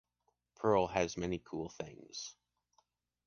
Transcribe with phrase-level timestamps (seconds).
[0.55, 2.33] Perl has many cool things.